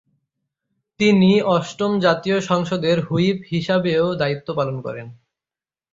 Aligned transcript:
তিনি 0.99 1.31
অষ্টম 1.47 1.91
জাতীয় 1.99 2.37
সংসদের 2.41 2.97
হুইপ 3.01 3.37
হিসাবেও 3.51 4.05
দায়িত্ব 4.15 4.47
পালন 4.53 4.77
করেন। 4.81 5.07